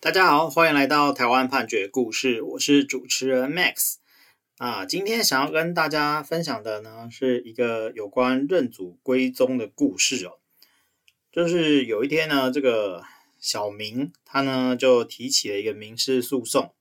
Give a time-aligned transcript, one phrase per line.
[0.00, 3.96] 大家好，欢迎来到台湾判决故事，我是主持人 Max
[4.56, 4.86] 啊。
[4.86, 10.38] 今天想要跟大家分享的呢，是一个有关认祖归宗的故事哦。
[11.32, 13.02] 就是有一天呢，这个
[13.40, 16.72] 小明他呢就提起了一个民事诉讼，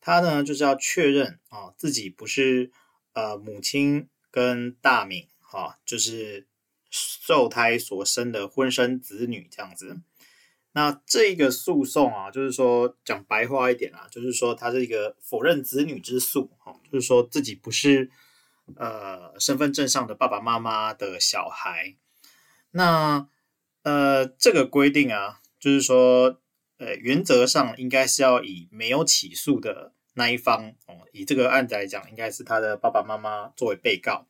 [0.00, 2.72] 他呢就是要确认啊自己不是
[3.12, 6.48] 呃母亲跟大明哈、啊，就是
[6.90, 10.00] 受胎所生的婚生子女这样子。
[10.72, 18.08] 那这个诉讼啊，就是说讲白话一点啊，就是说它是一个否认子女之诉，哈，就是说自己不是
[18.76, 21.96] 呃身份证上的爸爸妈妈的小孩。
[22.70, 23.26] 那
[23.82, 26.38] 呃这个规定啊，就是说
[26.78, 34.28] 呃原则上应该是要以没有起诉的那一方，哦，以这个案子来讲，应该是他的爸爸妈妈作为被告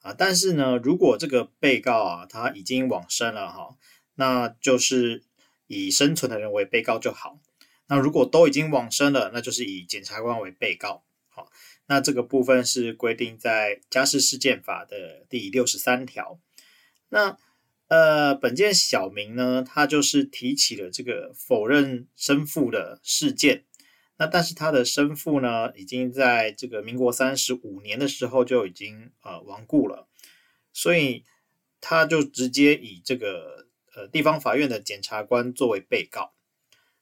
[0.00, 0.12] 啊。
[0.12, 3.76] 但是呢，如果这个被告啊他已经往生了哈，
[4.16, 5.22] 那就是。
[5.68, 7.38] 以生存的人为被告就好。
[7.90, 11.04] 那如果都已经往生了，那就是以检察官为被告。
[11.28, 11.50] 好，
[11.86, 16.38] 那这个部分是规定在家事事件法的第六十三条。
[17.08, 17.38] 那
[17.86, 23.64] 呃，本件小明呢，他就是提起了这个否认生父的事件。
[24.18, 30.08] 那但是他的生父呢，已经在这个民国三十五年的时候就已经呃亡故了，
[30.74, 31.24] 所以
[31.80, 33.67] 他就直接以这个。
[33.98, 36.32] 呃，地方法院的检察官作为被告，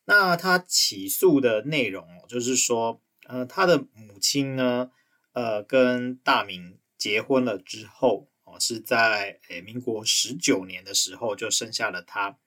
[0.06, 4.90] 那他起诉的内容就是说，呃，他的母亲呢，
[5.32, 12.38] 呃，跟大明结婚了之后，哦，是在诶民国十九年的时候就生下了他。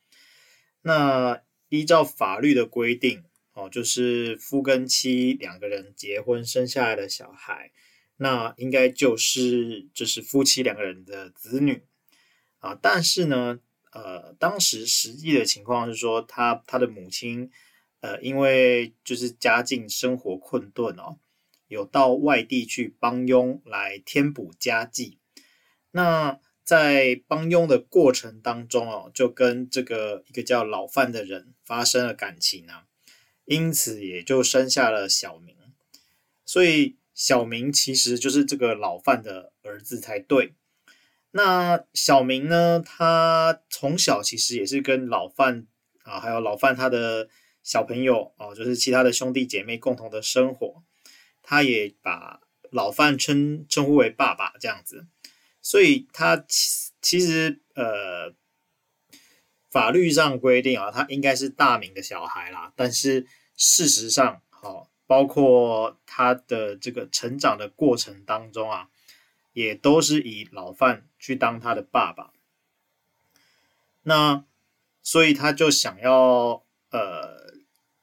[0.81, 7.71] 那依照法律的规定，哦，就是夫跟妻两个人结婚生下来的小孩，
[8.17, 11.83] 那应该就是就是夫妻两个人的子女
[12.57, 13.59] 啊，但是呢。
[13.91, 17.49] 呃，当时实际的情况是说，他他的母亲，
[18.01, 21.17] 呃，因为就是家境生活困顿哦，
[21.67, 25.17] 有到外地去帮佣来添补家计。
[25.91, 32.85] 那在帮佣的过程当中哦，就跟这个一个叫老范的人发生了感情啊，
[33.45, 35.55] 因此也就生下了小明。
[36.45, 40.53] 所以小明其实就是这个老范的儿子才对。
[41.31, 42.81] 那小明呢？
[42.83, 45.67] 他从小其实也是跟老范
[46.03, 47.29] 啊，还有老范他的
[47.61, 50.83] 小朋友啊，就是其他的兄弟姐妹共同的生活。
[51.43, 52.41] 他也把
[52.71, 55.05] 老范称称呼为爸爸这样子，
[55.61, 58.33] 所以他其其实呃，
[59.69, 62.73] 法律上规定啊，他应该是大明的小孩啦。
[62.75, 68.89] 但是事实上，好，包括他的这个成长的过程当中啊。
[69.53, 72.31] 也都是以老范去当他的爸爸，
[74.03, 74.45] 那
[75.01, 77.53] 所以他就想要呃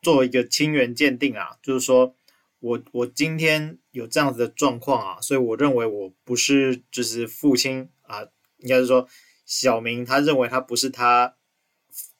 [0.02, 2.14] 做一个亲缘鉴定啊，就是说
[2.58, 8.22] 我我今天有这样子的状况啊，所以我认为我不是就是父亲啊，
[8.58, 9.08] 应该是说
[9.44, 11.36] 小明他认为他不是他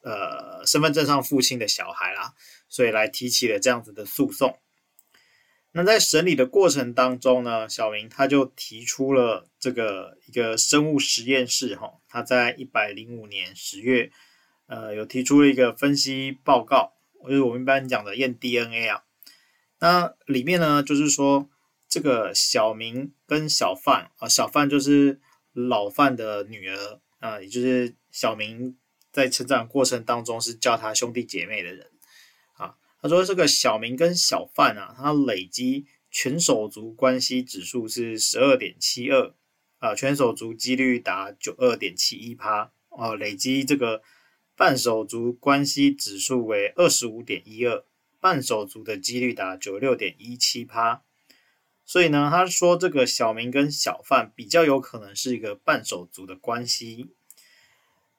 [0.01, 2.33] 呃身份证上父亲的小孩啦，
[2.69, 4.57] 所以来提起了这样子的诉讼。
[5.73, 14.11] 那在审理的过程当中呢，小明他就提出了这个一个生物实验室哈，他在一百零五年十月，
[14.65, 16.93] 呃，有提出了一个分析报告，
[17.27, 19.03] 就是我们一般讲的验 DNA 啊。
[19.79, 21.47] 那里面呢，就是说
[21.87, 25.21] 这个小明跟小范啊，小范就是
[25.53, 28.75] 老范的女儿啊，也就是小明
[29.11, 31.91] 在成长过程当中是叫他兄弟姐妹的人。
[32.99, 39.35] 他说：“这个小明跟小范啊，他累积全手足关系指数是十二点七二，
[39.77, 44.01] 啊，全手足几率达九二点七一趴，哦，累积这个
[44.55, 47.85] 半手足关系指数为二十五点一二，
[48.19, 51.03] 半手足的几率达九六点一七趴。
[51.85, 57.11] 所以呢，他说这个小明跟小范比较有可能是一个半手足的关系。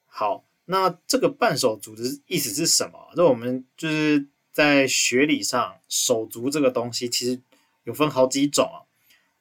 [0.07, 3.11] 好，那这个半手足的意思是什么？
[3.17, 4.29] 那我们就是。”
[4.59, 7.41] 在学理上，手足这个东西其实
[7.85, 8.91] 有分好几种啊。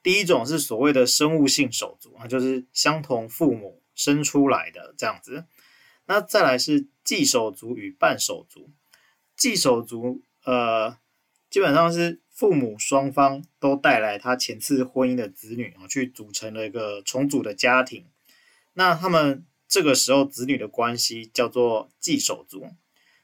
[0.03, 5.45] 第一种是所谓的生物性手足啊，就是相同父母生出来的这样子。
[6.06, 8.69] 那再来是继手足与半手足。
[9.36, 10.95] 继手足呃，
[11.50, 18.06] 基本上是父母双方都带来他前次婚姻的子女啊，去组成了一个重组的家庭。
[18.74, 22.69] 那他们这个时候子女的关系叫做继手足。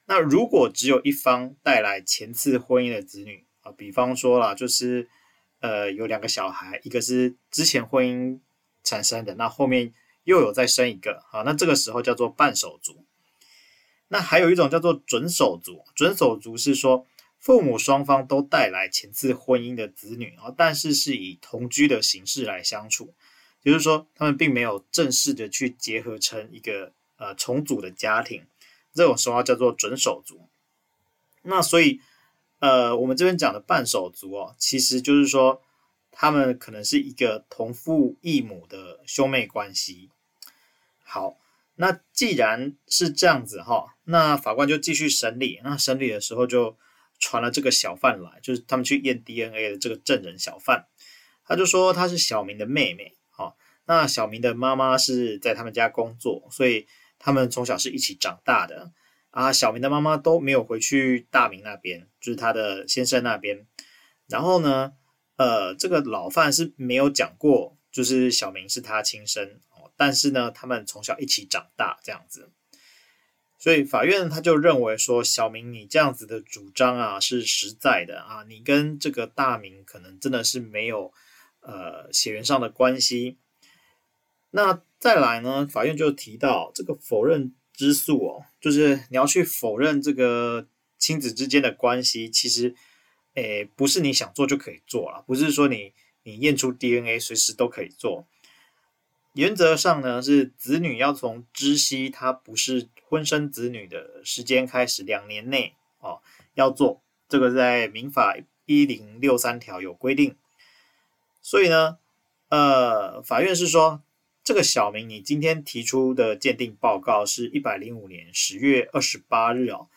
[0.06, 5.08] 那如果只有一方带来前次婚姻的子女啊，比方说啦，就是
[5.60, 8.40] 呃有两个小孩，一个是之前婚姻
[8.84, 9.94] 产生的，那后面
[10.26, 13.06] 又有再生一个，啊，那这个时候叫做半手足。
[14.10, 17.08] 那还有一种叫做准手足，准手足是说
[17.40, 23.14] 父母双方都带来前次婚姻的子女啊，但是是以同居的形式来相处，
[23.64, 28.46] 也就是说他们并没有正式的去结合成一个呃重组的家庭，
[28.94, 30.48] 这种时候叫做准手足。
[31.42, 32.00] 那所以
[32.60, 35.62] 呃我们这边讲的半手足哦，其实就是说
[36.12, 40.10] 他们可能是一个同父异母的兄妹关系。
[41.04, 41.38] 好。
[41.76, 45.60] 那既然是这样子哈，那法官就继续审理。
[45.64, 46.78] 那审理的时候就
[47.18, 50.86] 传了这个小范来，就是他们去验 DNA 的这个证人小范，
[51.44, 53.16] 他就说他是小明的妹妹。
[53.32, 53.56] 哈，
[53.86, 56.86] 那小明的妈妈是在他们家工作，所以
[57.24, 58.92] 他们从小是一起长大的。
[59.32, 63.66] 啊，小明的妈妈都没有回去大明那边，就是他的先生那边。
[64.28, 64.94] 然后呢，
[65.38, 69.92] 呃，这个老范是没有讲过，就是小明是他亲生哦。
[69.98, 72.52] 但是呢，他们从小一起长大，这样子，
[73.58, 81.12] 所以法院他就认为说，小明你这样子的主张啊是实在的啊，你跟这个大明可能真的是没有
[81.62, 83.40] 呃血缘上的关系。
[84.56, 90.68] 那再来呢，法院就提到这个否认之诉哦，就是你要去否认这个
[91.00, 92.76] 亲子之间的关系，其实
[93.34, 98.28] 诶不是你想做就可以做了，不是说你你验出 DNA 随时都可以做。
[99.34, 106.22] 原则上呢，是子女要从知悉他不是婚生子女的时间开始，两年内哦
[106.54, 110.36] 要做，这个在民法一零六三条有规定。
[111.42, 111.98] 所以呢，
[112.50, 114.04] 呃，法院是说，
[114.44, 119.88] 这个小明你今天提出的鉴定报告是一百零五年十月二十八日哦，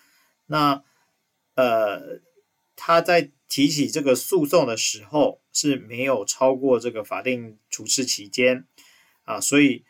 [0.47, 0.83] 那
[1.55, 2.21] 呃
[2.77, 8.67] 他在提起这个诉讼的时候是没有超过这个法定处置期间。
[9.25, 9.85] 啊，所以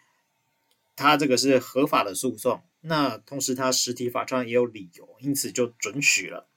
[0.96, 6.48] 他这个是合法的诉讼，那同时他实体法上也有理由，因此就准许了。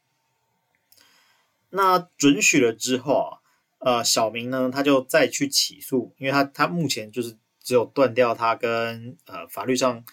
[1.72, 7.38] 那准许了之后啊，呃，小明呢，他就再去起诉，因为他他目前就是
[7.70, 10.04] 只有断掉他跟呃法律上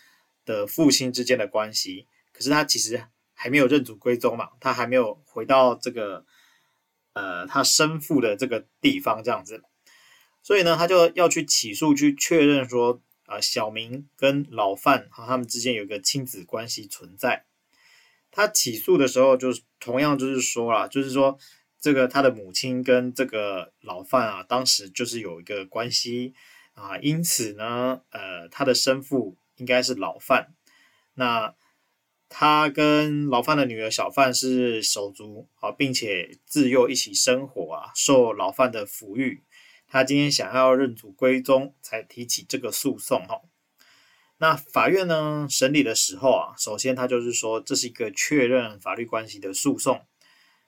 [0.44, 6.26] 的父亲之间的关系，可是他其实还没有认祖归宗嘛，他还没有回到这个
[7.14, 9.62] 呃他生父的这个地方这样子。
[10.42, 17.46] 所以呢，他就要去起诉，去确认说，啊、小明跟老范和他们之间有一个亲子关系存在。
[18.30, 21.38] 他起诉的时候，就是同样就是说了，就是说
[21.80, 26.34] 这个他的母亲跟这个老范啊，当时就是有一个关系
[26.76, 30.54] 啊，因此呢，呃，他的生父应该是老范。
[31.14, 31.54] 那
[32.28, 39.42] 他跟老范的女儿小范是手足啊，并且自幼一起生活啊，受老范的抚育。
[39.88, 43.40] 他今天想要认祖归宗，才提起这个诉讼哈。
[44.38, 50.04] 那法院呢，审理的时候啊，首先他就是说，这是一个确认法律关系的诉讼，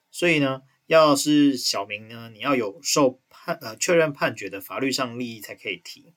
[0.09, 3.19] 所以呢，要是小明呢，你要有受
[3.53, 6.13] 呃确认判决的法律上利益才可以提。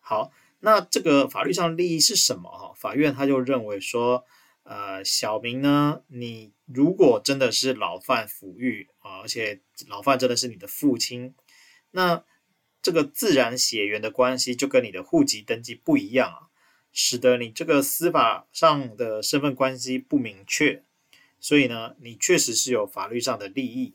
[0.00, 2.72] 好，那这个法律上利益是什么哈？
[2.76, 4.24] 法院他就认为说，
[4.64, 11.34] 呃，小明呢，你如果真的是老范抚育啊，而且老范真的是你的父亲。
[11.92, 12.24] 那
[12.80, 16.48] 这个自然血缘的关系就跟你的户籍登记不一样啊，
[16.92, 20.82] 使得你这个司法上的身份关系不明确，
[21.38, 23.94] 所以呢，你确实是有法律上的利益。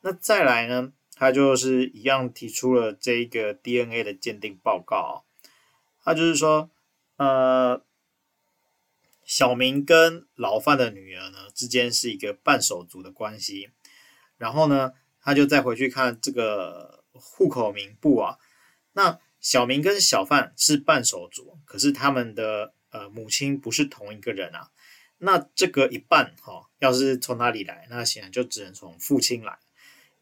[0.00, 5.26] 那再来呢，他就是一样提出了这一个 DNA 的鉴定报告，
[6.02, 6.70] 他就是说，
[7.16, 7.84] 呃，
[9.24, 13.68] 小明跟老范的女儿呢之间是一个半手足的关系，
[14.38, 16.98] 然后呢，他就再回去看这个。
[17.12, 18.38] 户口名簿啊，
[18.92, 24.70] 那小明跟小范是半手足，可是他们的呃母亲不是同一个人啊。
[25.18, 27.86] 那这个一半哈、哦，要是从哪里来？
[27.90, 29.58] 那显然就只能从父亲来。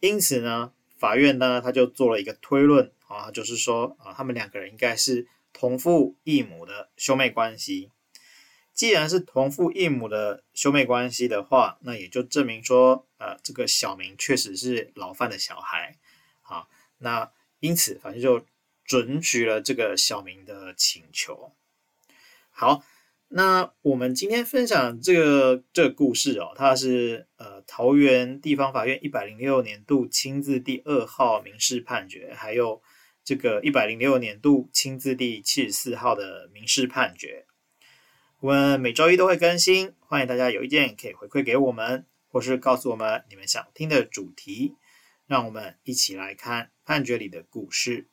[0.01, 7.91] 因此呢，法院呢他就做了一个推论啊，就是说啊，他们两个人应该是同父异母的兄妹关系。
[8.75, 15.97] 既然是同父异母的兄妹关系的话，那也就证明说，呃，这个小明确实是老范的小孩
[16.43, 16.69] 啊。
[16.99, 18.47] 那因此，反正就
[18.85, 21.53] 准许了这个小明的请求。
[22.51, 22.85] 好，
[23.29, 32.83] 那我们今天分享这个这个故事哦，它是呃桃园地方法院一百零六年度亲自第二号民事判决，还有
[33.23, 37.45] 这个一百零六年度亲自第七十四号的民事判决。
[38.41, 44.75] 我们每周一都会更新，欢迎大家有意见可以回馈给我们，或是告诉我们你们想听的主题。
[45.27, 48.09] 让我们一起来看判决里的故事。